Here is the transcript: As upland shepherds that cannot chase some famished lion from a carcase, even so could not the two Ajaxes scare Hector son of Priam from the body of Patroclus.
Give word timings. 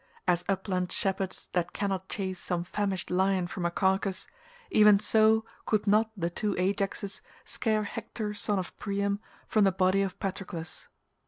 As 0.27 0.43
upland 0.49 0.91
shepherds 0.91 1.49
that 1.53 1.73
cannot 1.73 2.09
chase 2.09 2.39
some 2.39 2.63
famished 2.63 3.11
lion 3.11 3.45
from 3.45 3.67
a 3.67 3.69
carcase, 3.69 4.25
even 4.71 4.97
so 4.99 5.45
could 5.67 5.85
not 5.85 6.09
the 6.17 6.31
two 6.31 6.55
Ajaxes 6.55 7.21
scare 7.45 7.83
Hector 7.83 8.33
son 8.33 8.57
of 8.57 8.75
Priam 8.79 9.19
from 9.47 9.63
the 9.63 9.71
body 9.71 10.01
of 10.01 10.17
Patroclus. 10.19 10.87